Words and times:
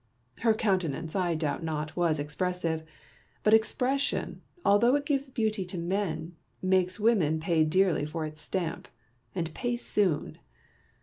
Her 0.39 0.55
countenance, 0.55 1.15
I 1.15 1.35
doubt 1.35 1.63
not, 1.63 1.95
was 1.95 2.17
expressive: 2.17 2.83
but 3.43 3.53
expression, 3.53 4.41
although 4.65 4.95
it 4.95 5.05
gives 5.05 5.29
beauty 5.29 5.63
to 5.65 5.77
men, 5.77 6.35
makes 6.59 6.99
women 6.99 7.39
pay 7.39 7.63
dearly 7.63 8.05
for 8.05 8.25
its 8.25 8.41
stamp, 8.41 8.87
and 9.35 9.53
pay 9.53 9.77
soon. 9.77 10.39